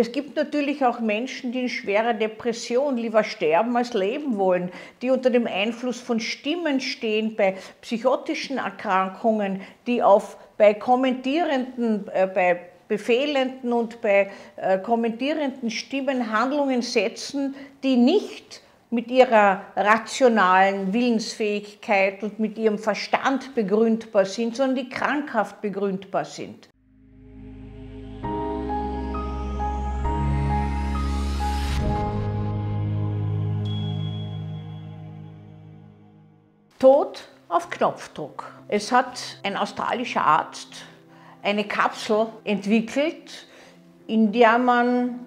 [0.00, 4.70] Es gibt natürlich auch Menschen, die in schwerer Depression lieber sterben als leben wollen,
[5.02, 12.28] die unter dem Einfluss von Stimmen stehen bei psychotischen Erkrankungen, die auf, bei kommentierenden, äh,
[12.28, 22.22] bei befehlenden und bei äh, kommentierenden Stimmen Handlungen setzen, die nicht mit ihrer rationalen Willensfähigkeit
[22.22, 26.68] und mit ihrem Verstand begründbar sind, sondern die krankhaft begründbar sind.
[36.78, 38.52] Tod auf Knopfdruck.
[38.68, 40.84] Es hat ein australischer Arzt
[41.42, 43.46] eine Kapsel entwickelt,
[44.06, 45.26] in der man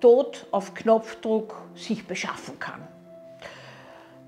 [0.00, 2.86] Tod auf Knopfdruck sich beschaffen kann.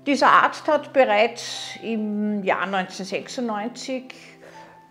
[0.05, 4.13] Dieser Arzt hat bereits im Jahr 1996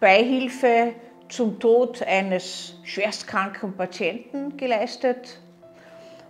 [0.00, 0.94] Beihilfe
[1.28, 5.38] zum Tod eines schwerstkranken Patienten geleistet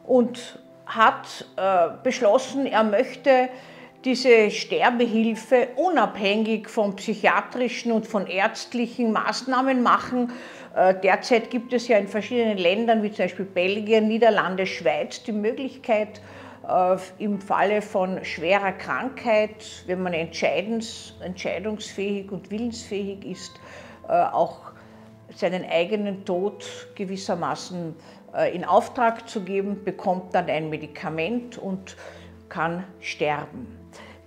[0.05, 3.49] und hat äh, beschlossen, er möchte
[4.05, 10.33] diese Sterbehilfe unabhängig von psychiatrischen und von ärztlichen Maßnahmen machen.
[10.75, 15.33] Äh, derzeit gibt es ja in verschiedenen Ländern, wie zum Beispiel Belgien, Niederlande, Schweiz, die
[15.33, 16.21] Möglichkeit,
[16.69, 23.53] äh, im Falle von schwerer Krankheit, wenn man entscheidungs entscheidungsfähig und willensfähig ist,
[24.09, 24.73] äh, auch
[25.35, 27.95] seinen eigenen Tod gewissermaßen
[28.55, 31.97] in Auftrag zu geben, bekommt dann ein Medikament und
[32.53, 33.67] kann sterben.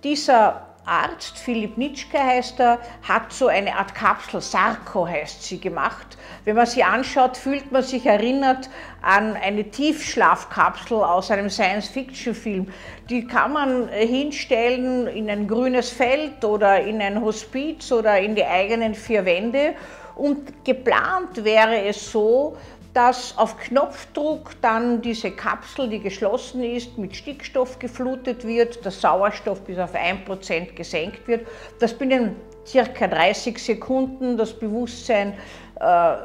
[0.02, 6.16] Dieser Arzt, Philipp Nitschke heißt er, hat so eine Art Kapsel, Sarko heißt sie, gemacht.
[6.44, 8.68] Wenn man sie anschaut, fühlt man sich erinnert
[9.02, 12.68] an eine Tiefschlafkapsel aus einem Science-Fiction-Film.
[13.10, 18.44] Die kann man hinstellen in ein grünes Feld oder in ein Hospiz oder in die
[18.44, 19.74] eigenen vier Wände.
[20.14, 22.56] Und geplant wäre es so,
[22.96, 29.60] dass auf Knopfdruck dann diese Kapsel, die geschlossen ist, mit Stickstoff geflutet wird, der Sauerstoff
[29.64, 31.46] bis auf 1% gesenkt wird,
[31.78, 32.36] dass binnen
[32.66, 35.34] circa 30 Sekunden das Bewusstsein
[35.78, 36.16] äh,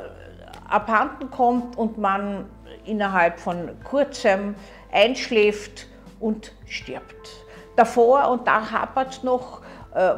[0.69, 2.45] abhanden kommt und man
[2.85, 4.55] innerhalb von kurzem
[4.93, 5.87] einschläft
[6.21, 7.31] und stirbt.
[7.75, 9.61] Davor, und da hapert es noch,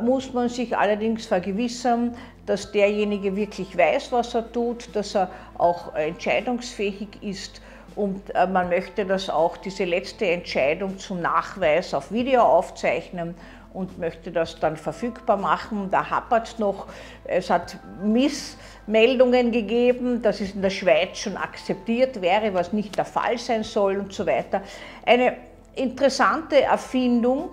[0.03, 5.95] muss man sich allerdings vergewissern, dass derjenige wirklich weiß, was er tut, dass er auch
[5.95, 7.61] entscheidungsfähig ist
[7.95, 13.35] und äh, man möchte das auch, diese letzte Entscheidung zum Nachweis auf Video aufzeichnen
[13.73, 15.89] und möchte das dann verfügbar machen.
[15.91, 16.87] Da hapert es noch.
[17.25, 23.05] Es hat Missmeldungen gegeben, dass es in der Schweiz schon akzeptiert wäre, was nicht der
[23.05, 24.61] Fall sein soll und so weiter.
[25.05, 25.37] Eine
[25.75, 27.49] interessante Erfindung,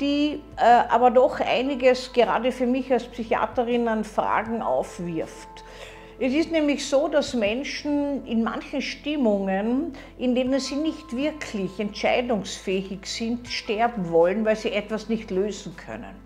[0.00, 5.64] die äh, aber doch einiges gerade für mich als Psychiaterin an Fragen aufwirft.
[6.18, 13.00] Es ist nämlich so, dass Menschen in manchen Stimmungen, in denen sie nicht wirklich entscheidungsfähig
[13.04, 16.16] sind, sterben wollen, weil sie etwas nicht lösen können.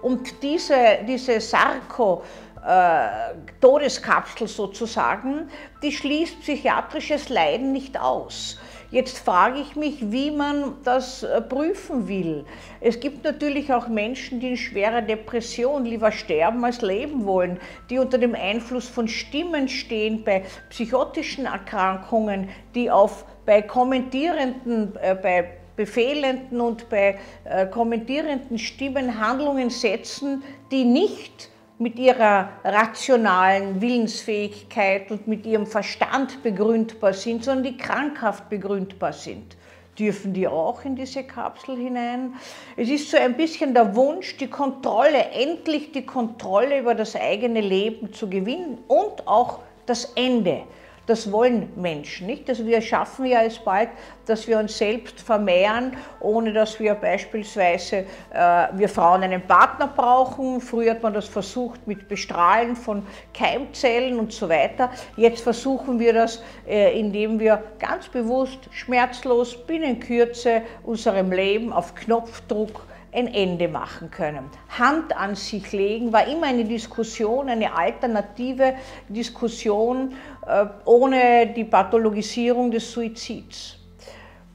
[0.00, 2.22] Und diese, diese Sarko,
[2.64, 5.48] äh, Todeskapsel sozusagen,
[5.82, 8.60] die schließt psychiatrisches Leiden nicht aus.
[8.90, 12.44] Jetzt frage ich mich, wie man das äh, prüfen will.
[12.80, 17.58] Es gibt natürlich auch Menschen, die in schwerer Depression lieber sterben als leben wollen,
[17.90, 25.14] die unter dem Einfluss von Stimmen stehen bei psychotischen Erkrankungen, die auf, bei kommentierenden, äh,
[25.14, 35.10] bei befehlenden und bei äh, kommentierenden Stimmen Handlungen setzen, die nicht mit ihrer rationalen Willensfähigkeit
[35.10, 39.56] und mit ihrem Verstand begründbar sind, sondern die krankhaft begründbar sind.
[39.98, 42.34] Dürfen die auch in diese Kapsel hinein?
[42.76, 47.60] Es ist so ein bisschen der Wunsch, die Kontrolle, endlich die Kontrolle über das eigene
[47.60, 50.62] Leben zu gewinnen und auch das Ende.
[51.06, 52.48] Das wollen Menschen nicht.
[52.48, 53.90] Also wir schaffen ja es bald,
[54.26, 60.60] dass wir uns selbst vermehren, ohne dass wir beispielsweise, äh, wir Frauen einen Partner brauchen.
[60.60, 64.90] Früher hat man das versucht mit Bestrahlen von Keimzellen und so weiter.
[65.16, 71.94] Jetzt versuchen wir das, äh, indem wir ganz bewusst, schmerzlos, binnen Kürze unserem Leben auf
[71.94, 72.82] Knopfdruck
[73.12, 74.50] ein Ende machen können.
[74.78, 78.74] Hand an sich legen war immer eine Diskussion, eine alternative
[79.08, 80.14] Diskussion
[80.46, 83.78] äh, ohne die Pathologisierung des Suizids.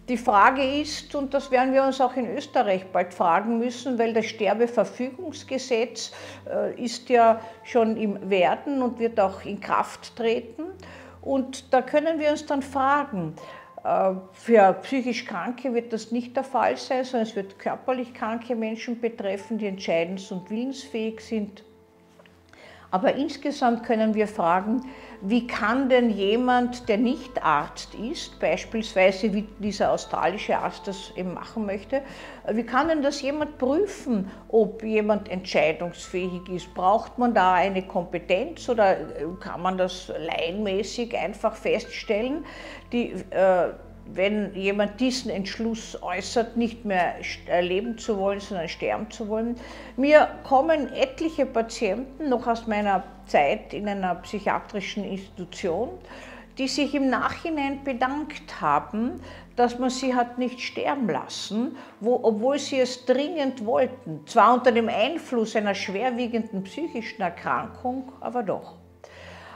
[0.10, 4.14] Die Frage ist, und das werden wir uns auch in Österreich bald fragen müssen, weil
[4.14, 6.12] das Sterbeverfügungsgesetz
[6.50, 10.64] äh, ist ja schon im Werden und wird auch in Kraft treten.
[11.22, 13.36] Und da können wir uns dann fragen,
[13.84, 19.02] für psychisch Kranke wird das nicht der Fall sein, sondern es wird körperlich kranke Menschen
[19.02, 21.64] betreffen, die entscheidens- und willensfähig sind.
[22.92, 24.82] Aber insgesamt können wir fragen,
[25.22, 31.34] wie kann denn jemand, der nicht Arzt ist, beispielsweise wie dieser australische Arzt das eben
[31.34, 32.02] machen möchte,
[32.50, 36.74] wie kann denn das jemand prüfen, ob jemand entscheidungsfähig ist?
[36.74, 38.98] Braucht man da eine Kompetenz oder
[39.40, 42.44] kann man das laienmäßig einfach feststellen?
[42.92, 43.70] Die, äh,
[44.06, 47.16] wenn jemand diesen Entschluss äußert, nicht mehr
[47.62, 49.56] leben zu wollen, sondern sterben zu wollen.
[49.98, 55.90] Mir kommen etliche Patienten noch aus meiner Zeit in einer psychiatrischen Institution,
[56.58, 59.22] die sich im Nachhinein bedankt haben,
[59.56, 64.22] dass man sie hat nicht sterben lassen, wo, obwohl sie es dringend wollten.
[64.26, 68.81] Zwar unter dem Einfluss einer schwerwiegenden psychischen Erkrankung, aber doch.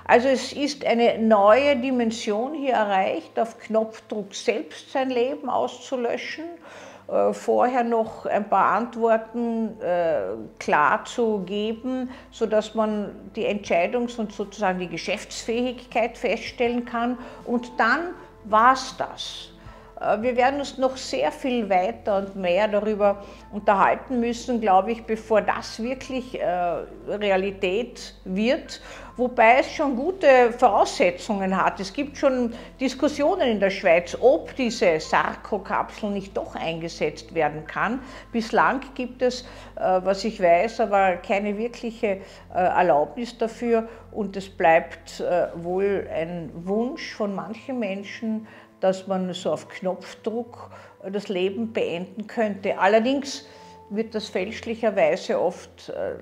[0.08, 6.46] Also es ist eine neue Dimension hier erreicht, auf Knopfdruck selbst sein Leben auszulöschen,
[7.08, 10.20] äh, vorher noch ein paar Antworten äh,
[10.60, 17.18] klar zu geben, sodass man die Entscheidungs- und sozusagen die Geschäftsfähigkeit feststellen kann.
[17.46, 18.12] Und dann
[18.44, 19.50] war es das.
[20.00, 25.04] Äh, wir werden uns noch sehr viel weiter und mehr darüber unterhalten müssen, glaube ich,
[25.04, 26.40] bevor das wirklich
[27.08, 28.82] Realität wird.
[29.18, 31.80] Wobei es schon gute Voraussetzungen hat.
[31.80, 38.02] Es gibt schon Diskussionen in der Schweiz, ob diese Sarko-Kapsel nicht doch eingesetzt werden kann.
[38.32, 39.44] Bislang gibt es,
[39.76, 42.22] äh, was ich weiß, aber keine wirkliche
[42.54, 43.88] Erlaubnis dafür.
[44.12, 45.24] Und es bleibt
[45.56, 48.48] wohl ein Wunsch von manchen Menschen,
[48.80, 50.70] dass man so auf Knopfdruck
[51.12, 52.78] das Leben beenden könnte.
[52.78, 53.48] Allerdings
[53.90, 56.16] wird das fälschlicherweise oft äh,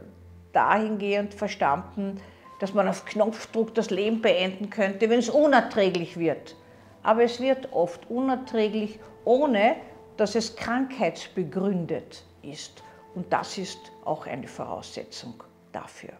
[0.51, 2.19] dahingehend verstanden,
[2.63, 6.56] dass man auf Knopfdruck das Leben beenden könnte, wenn es unerträglich wird.
[7.01, 9.75] Aber es wird oft unerträglich, ohne
[10.15, 12.81] dass es krankheitsbegründet ist.
[13.15, 15.44] Und das ist auch eine Voraussetzung
[15.74, 16.13] dafür.